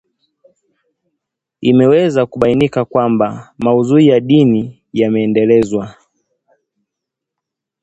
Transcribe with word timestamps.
imeweza 1.61 2.25
kubainika 2.25 2.85
kwamba 2.85 3.53
maudhui 3.57 4.07
ya 4.07 4.19
dini 4.19 4.83
yameendelezwa 4.93 5.95